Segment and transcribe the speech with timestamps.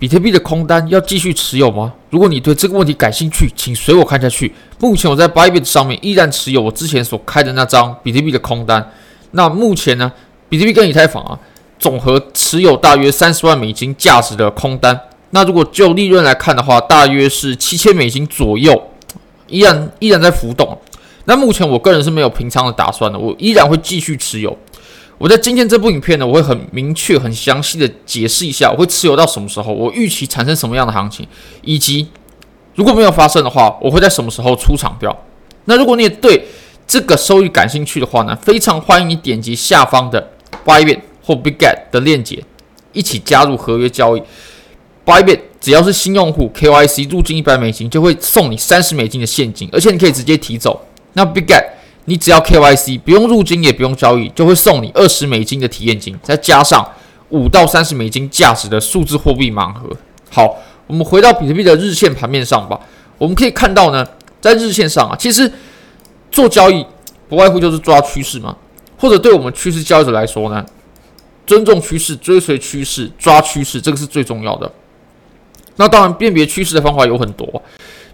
[0.00, 1.92] 比特币的空单要继续持有吗？
[2.08, 4.50] 如果你对这个问题感兴趣，请随我看下去。
[4.78, 8.92] 目前我在 Bybit 上面依然持有我之前所开的那张比特币的空单。
[9.32, 10.10] 那目前呢，
[10.48, 11.38] 比特币跟以太坊啊，
[11.78, 14.98] 总和持有大约三十万美金价值的空单。
[15.32, 18.82] 那如果就利润来看的话，大约是七千美金左右，
[19.48, 20.78] 依然依然在浮动。
[21.26, 24.56] 那目前我个人是没有平仓的打算的，我依然会继续持有。
[25.20, 31.28] 我在今天这部影片呢，我会很明确、很详细的解释一下，我会持有到什么时候，我预期产生什么样的行情，
[31.60, 32.08] 以及
[32.74, 35.14] 如果没有发生的话，我会在什么时候出场掉。
[35.66, 36.42] 那如果你也对
[36.86, 40.26] 这个收益感兴趣的话呢，非常欢迎你点击下方的
[40.64, 42.42] Bybit 或 Bigget 的链接，
[42.94, 44.22] 一起加入合约交易。
[45.04, 50.82] Bybit 只要是新用户 KYC 入金一百美金，就会送你三十美金的现金，而且你可以直接提走。
[51.12, 51.66] 那 Bigget
[52.10, 56.84] 你只要 KYC，不用入金也不用交易，就会送你二十美金的体验金，再加上
[57.28, 59.88] 五到三十美金价值的数字货币盲盒。
[60.28, 60.56] 好，
[60.88, 62.80] 我们回到比特币的日线盘面上吧。
[63.16, 64.04] 我们可以看到呢，
[64.40, 65.48] 在日线上啊，其实
[66.32, 66.84] 做交易
[67.28, 68.56] 不外乎就是抓趋势嘛，
[68.98, 70.66] 或者对我们趋势交易者来说呢，
[71.46, 74.68] 尊重趋势、追随趋势、抓趋势，这个是最重要的。
[75.76, 77.62] 那当然，辨别趋势的方法有很多。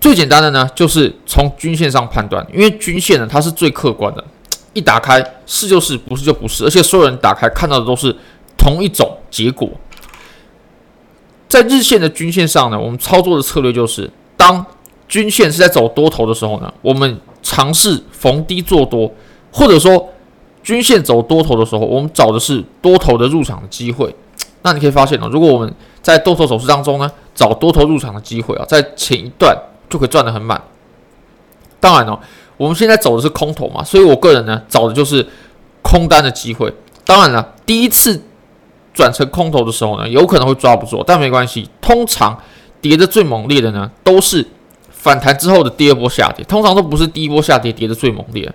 [0.00, 4.24] 最简单的呢，就是从均线上判断，因为均线呢，它是最客观的，
[4.72, 8.14] 一打开是就是，不是就不是，而且所有人打开看到的都是
[8.56, 9.68] 同一种结果。
[11.48, 14.64] 在日线的均线上呢，我们操作的策略就是，当
[15.08, 19.12] 均线是在走多头的时候呢，我们尝试逢低做多，
[19.50, 20.10] 或者说
[20.62, 24.14] 均线走多头的时候，我们找的是多头的入场的机会。
[24.62, 29.56] 那你可以发现哦，如果我们在多头走势当中呢，找多头入场的机会啊，在前一段。
[29.88, 30.60] 就可以赚得很满。
[31.80, 32.20] 当然了、哦，
[32.56, 35.24] 我们现在走的是空头嘛，所以我个人呢找的就是
[35.80, 36.72] 空单的机会。
[37.04, 38.20] 当然了，第一次
[38.92, 41.70] 转成空头的时候呢，有可能会抓不住，但没关系。
[41.80, 42.36] 通常
[42.80, 44.44] 跌得最猛烈的呢，都是
[44.90, 48.52] 反弹之后的第二波下跌，通常都不是第一波下跌跌得最猛烈。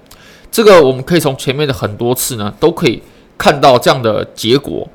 [0.52, 3.02] 这个我们可以从前面的很多次呢，都可以
[3.38, 4.86] 看到这样的结果。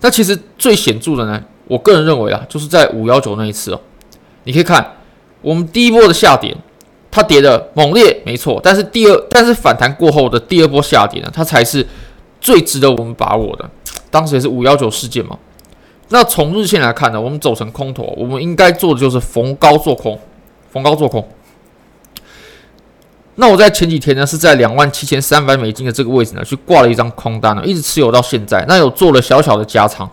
[0.00, 3.80] 那其实最显著的呢，我个人认为啊，就是在五幺九那一次哦，
[4.42, 4.96] 你可以看。
[5.42, 6.56] 我们第一波的下跌，
[7.10, 8.58] 它跌的猛烈，没错。
[8.62, 11.86] 但是第二，但是反弹过后的第二波下跌呢，它才是
[12.40, 13.68] 最值得我们把握的。
[14.10, 15.38] 当时也是五幺九事件嘛。
[16.08, 20.18] 那从日线来看呢，我们走成空头，我们应该做的就是逢高做空，
[20.70, 21.26] 逢高做空。
[23.36, 28.62] 那我在前几天呢，是在两万七千三百美金的这个位置呢，去挂了一张空单呢，一直持有到现在。
[28.68, 30.06] 那有做了小小的加仓。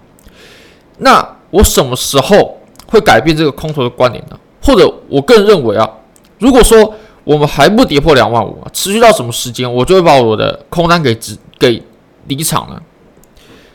[1.00, 2.58] 那我什么时候
[2.88, 4.40] 会改变这个空头的观点呢？
[4.70, 5.90] 或者我个人认为啊，
[6.38, 6.94] 如果说
[7.24, 11.82] 我们还不跌破两万五啊，持续到什么时间，我就会把我的空单给止给
[12.28, 12.80] 离场了。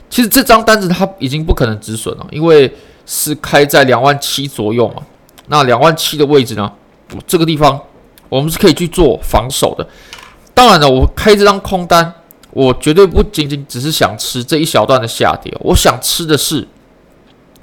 [0.09, 2.73] 其实这张单子它已经不可能止损了，因为
[3.07, 5.03] 是开在两万七左右嘛。
[5.49, 6.71] 那两万七的位置呢，
[7.27, 7.81] 这个地方
[8.29, 9.85] 我们是可以去做防守的。
[10.55, 12.15] 当然了，我开这张空单，
[12.53, 16.69] 我绝对不仅仅只是想吃这一小段的下跌，我想吃的是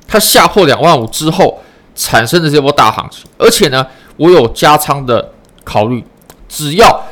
[0.05, 1.61] 它下破两万五之后。
[1.95, 3.85] 产生的这波大行情，而且呢，
[4.17, 5.31] 我有加仓的
[5.63, 6.03] 考虑。
[6.47, 7.03] 只要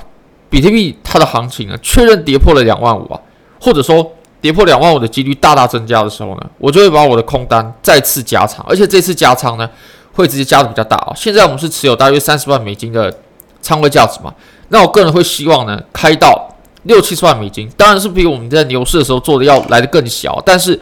[0.50, 3.17] 比特币它的行情呢确认跌破了两万五啊，
[3.62, 4.06] 或者说
[4.41, 9.69] 跌破两万五的几率大大增加的时候呢，我就会把我的空单再次加仓，而且这次加仓呢
[10.12, 11.13] 会直接加的比较大啊。
[11.16, 13.13] 现在我们是持有大约三十万美金的
[13.61, 14.34] 仓位价值嘛，
[14.67, 16.53] 那我个人会希望呢开到
[16.84, 20.78] 六七十万美金，当然是比我们在牛市的时候做的要来的更小，但是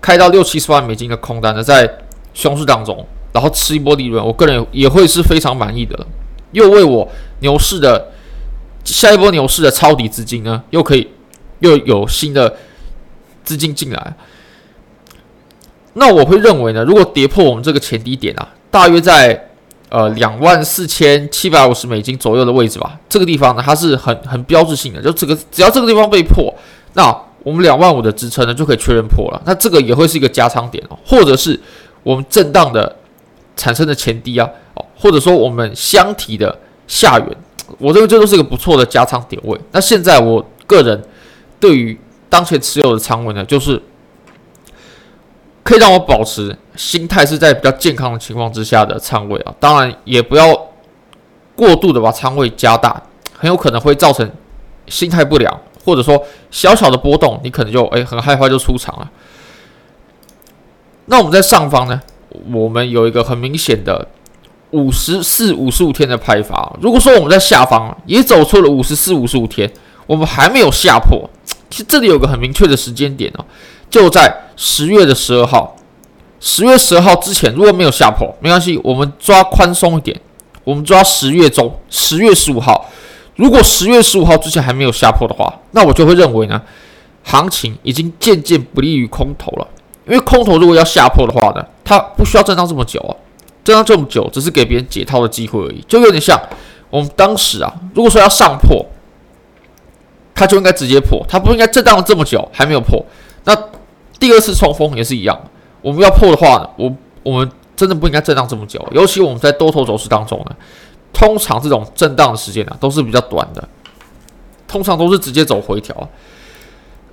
[0.00, 1.98] 开到六七十万美金的空单呢，在
[2.34, 3.04] 熊市当中。
[3.36, 6.06] 然后吃一波利润，我个人也会是非常满意的，
[6.52, 7.06] 又为我
[7.40, 8.10] 牛市的
[8.82, 11.06] 下一波牛市的抄底资金呢，又可以
[11.58, 12.56] 又有新的
[13.44, 14.14] 资金进来。
[15.92, 19.50] 那我会认为呢，如果跌破我们这个前低点啊，大约在
[19.90, 26.54] 呃两万四千七百五十美金左右的位置吧，这个地方呢，它是很很标志性的，就这个只要这个地方被破，
[26.94, 31.60] 那我们两万五的支撑呢就可以确认破了，那这个也会是一个加仓点哦，或者是
[32.02, 32.96] 我们震荡的。
[33.56, 36.56] 产生的前低啊，哦，或者说我们箱体的
[36.86, 37.28] 下缘，
[37.78, 39.58] 我认为这都是一个不错的加仓点位。
[39.72, 41.02] 那现在我个人
[41.58, 41.98] 对于
[42.28, 43.82] 当前持有的仓位呢，就是
[45.62, 49.54] 可以让我保持心态是在比较健康的情况之下的仓位啊。
[49.58, 50.68] 当然也不要
[51.54, 53.02] 过度的把仓位加大，
[53.36, 54.30] 很有可能会造成
[54.86, 59.10] 心态不良，或者说小小的波动，你可能就诶很害怕就出场了。
[61.06, 62.02] 那我们在上方呢？
[62.52, 64.06] 我们有一个很明显的
[64.70, 66.76] 五十四、五十五天的拍法。
[66.80, 69.70] 如果说我们在下方也走出了五十四、五十五天，
[70.06, 71.28] 我们还没有下破，
[71.70, 73.44] 其实这里有个很明确的时间点哦，
[73.88, 75.76] 就在十月的十二号，
[76.40, 80.20] 十月十二号之前如果没有下破，没关系，我们抓宽松一点，
[80.64, 82.90] 我们抓十月中，十月十五号。
[83.36, 86.62] 如果十月十五号之前还没有下破的话，那我就会认为呢，
[87.22, 89.68] 行情已经渐渐不利于空头了。
[90.06, 93.14] 因为空头如果要下破的话呢，它不需要震荡这么久啊，
[93.62, 96.36] 震荡这么久只是给别人解套的机会而已，就有点像
[96.90, 98.84] 我们当时啊，如果说要上破，
[100.34, 103.02] 它就应该直接破，它不应该震荡了这么久还没有破。
[103.44, 103.56] 那
[104.18, 105.40] 第二次冲锋也是一样，
[105.80, 106.92] 我们要破的话呢，我
[107.22, 110.56] 我们真的不应该震荡这么久，尤其我们在多头走势当中呢。
[111.12, 113.66] 通常这种震荡的时间呢、啊，都是比较短的，
[114.68, 115.96] 通常都是直接走回调，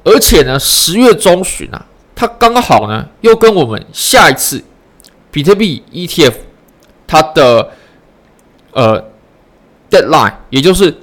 [0.03, 1.85] 而且呢，十月中旬啊，
[2.25, 4.63] 它刚好呢，又跟我们下一次
[5.29, 6.33] 比特币 ETF
[7.05, 7.71] 它的
[8.71, 9.03] 呃
[9.91, 10.95] deadline，也就是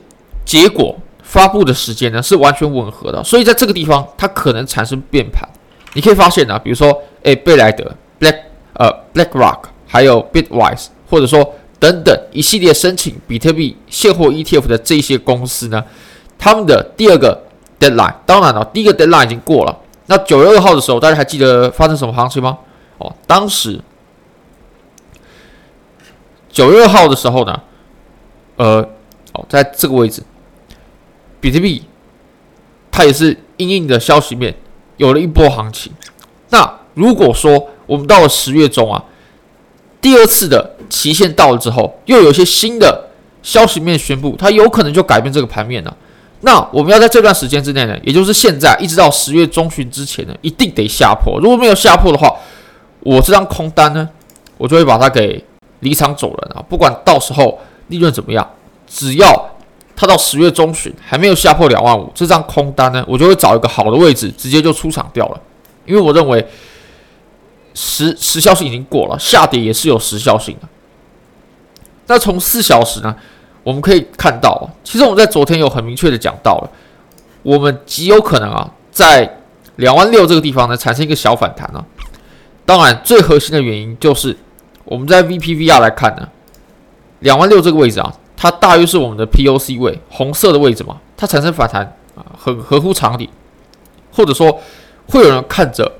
[0.46, 5.46] 结果发布的时间呢，是完全吻合的，所以在这个地方它可能产生变盘。
[5.93, 7.84] 你可以发现呢、比如说，诶，贝莱德
[8.19, 8.37] Black
[8.72, 11.55] 呃 BlackRock，还有 Bitwise，或者说。
[11.81, 15.82] 等等一系列申请比特币现货 ETF 的这些公司呢，
[16.38, 17.43] 他们的第二个
[17.81, 19.75] deadline，当然了，第一个 deadline 已经过了。
[20.11, 22.59] 那九月二号的时候，大家还记得发生什么行情吗？
[22.99, 23.81] 哦，当时
[26.51, 27.62] 九月二号的时候呢，
[28.57, 28.81] 呃，
[29.33, 30.21] 哦，在这个位置，
[31.41, 31.85] 比特币
[32.91, 34.53] 它也是因应的消息面
[34.97, 35.93] 有了一波行情。
[36.49, 39.05] 那如果说我们到了十月中啊，
[40.01, 43.11] 第二次的期限到了之后，又有一些新的
[43.45, 45.97] 消息面宣布，它有可能就改变这个盘面了。
[46.41, 51.39] 那我们要在这段时间之内呢，也就是现在一直到十月中旬之前呢，一定得下破。
[51.41, 52.35] 如果没有下破的话，
[53.01, 54.09] 我这张空单呢，
[54.57, 55.45] 我就会把它给
[55.81, 56.65] 离场走人啊。
[56.69, 57.59] 不管到时候
[57.89, 58.49] 利润怎么样，
[58.87, 59.51] 只要
[59.95, 65.41] 它到十月中旬还没有下破两万五，这张空单呢，我就会找一个好的位置，直接就出场掉了。
[65.87, 66.47] 因为我认为。
[67.73, 70.69] 时时效性已经过了，下跌也是有时效性的。
[72.09, 73.15] 那从四小时呢，
[73.62, 76.71] 我们可以看到，其实我们在昨天有很明确的讲到了，
[77.43, 79.39] 我们极有可能啊，在
[79.77, 81.85] 两万六这个地方呢，产生一个小反弹啊。
[82.65, 84.37] 当然，最核心的原因就是
[84.85, 86.29] 我们在 VPVR 来看呢，
[87.21, 93.29] 两万六这个位置啊，它大约是我们的 POC 位，红色的位置嘛，它产生反弹啊，很合乎常理，
[94.13, 94.61] 或者说
[95.09, 95.93] 会有人看着。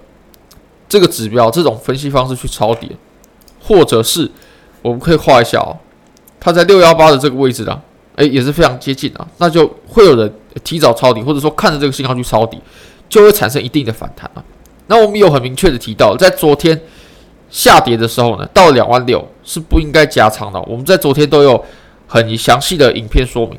[0.89, 2.97] 这个指标，这种分析方式去抄底，
[3.63, 4.29] 或者是
[4.83, 5.79] 我们可以画一下哦，
[6.41, 7.81] 它在六幺八的这个位置呢，
[8.17, 10.33] 诶，也是非常接近啊，那就会有人
[10.65, 12.59] 提早抄底，或者说看着这个信号去抄底，
[13.09, 14.45] 就会产生一定的反弹了。
[14.87, 16.81] 那我们有很明确的提到，在昨天
[17.51, 20.61] 下跌的时候呢，到两万六是不应该加仓的。
[20.63, 21.63] 我们在昨天都有
[22.09, 23.57] 很详细的影片说明。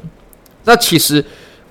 [0.66, 1.24] 那其实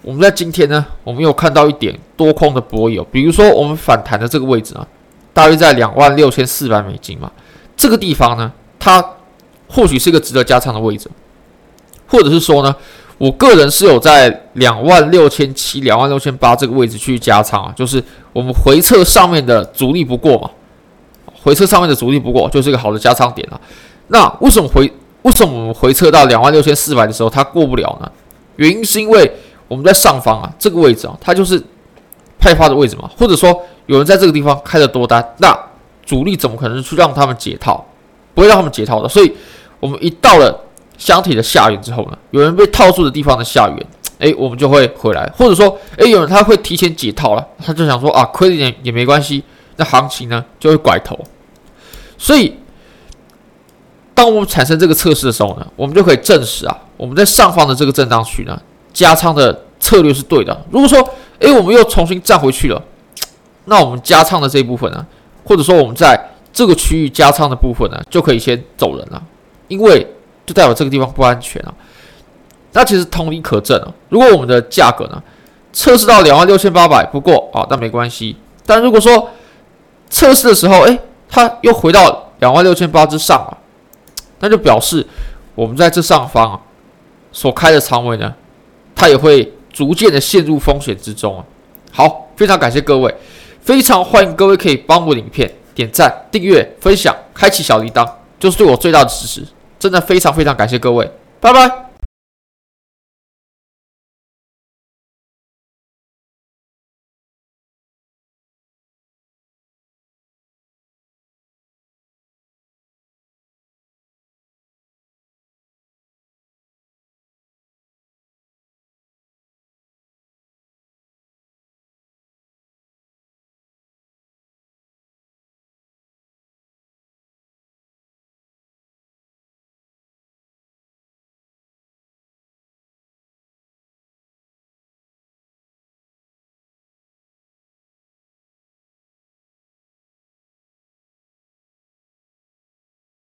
[0.03, 4.87] 我们在今天呢，我们有看到一点多空的博弈，比如说我们反弹的这个位置啊。
[5.33, 7.31] 大约在两万六千四百美金嘛，
[7.77, 9.01] 这个地方呢，它
[9.71, 11.09] 或许是一个值得加仓的位置，
[12.09, 12.75] 或者是说呢，
[13.19, 18.03] 我个人是有在两万六千七、两万六千八这个位置去加仓啊，就是
[18.33, 20.51] 我们回撤上面的阻力不过嘛，
[21.43, 23.61] 回撤上面的阻力不过，就是一个好的加仓点了。
[24.09, 28.11] 那为什么回为什么我们回撤到两万六千四百的时候它过不了呢？
[28.57, 29.31] 原因是因为
[29.69, 31.63] 我们在上方啊，这个位置啊，它就是
[32.39, 33.63] 派发的位置嘛，或者说。
[33.87, 35.59] 有人在这个地方开了多单，那
[36.07, 37.85] 主力怎么可能去让他们解套？
[38.35, 39.09] 不会让他们解套的。
[39.09, 39.33] 所以，
[39.81, 40.65] 我们一到了
[40.97, 43.87] 箱体的下缘之后呢，有人被套住的地方的下缘，
[44.19, 49.43] 哎，我们就会回来，或者说，哎，有人他会提前解套了，他就想说啊，亏一点也没关系，
[49.77, 51.19] 那行情呢就会拐头。
[52.19, 52.55] 所以，
[54.15, 58.61] 当我们产生这个测试的时候呢，我们就可以证实啊，我们在上方的这个震荡区呢，
[58.93, 60.65] 加仓的策略是对的。
[60.71, 60.99] 如果说，
[61.41, 62.83] 哎，我们又重新站回去了。
[63.65, 65.07] 那我们加仓的这一部分呢，
[65.45, 69.23] 或者说我们在这个区域加仓的部分呢，就可以先走人了，
[69.71, 70.07] 因为
[70.45, 71.73] 就代表这个地方不安全啊。
[72.73, 75.23] 那其实同理可证啊，如果我们的价格呢
[75.73, 78.37] 测试到两万六千八百不过啊，那没关系。
[78.67, 79.31] 但如果说
[80.09, 80.99] 测试的时候，哎，
[81.29, 83.59] 它又回到两万六千八之上了，
[84.41, 85.07] 那就表示
[85.55, 86.61] 我们在这上方啊
[87.33, 88.35] 所开的仓位呢，
[88.95, 91.45] 它也会逐渐的陷入风险之中啊。
[91.93, 93.15] 好，非常感谢各位。
[93.61, 98.09] 非常欢迎各位可以帮我影片点赞、订阅、分享、开启小铃铛，
[98.39, 99.45] 就是对我最大的支持。
[99.81, 101.11] 真的非常非常感谢各位，
[101.41, 101.90] 拜拜。